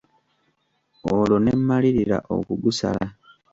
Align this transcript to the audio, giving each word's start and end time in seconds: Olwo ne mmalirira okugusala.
Olwo 1.13 1.35
ne 1.41 1.53
mmalirira 1.57 2.17
okugusala. 2.35 3.05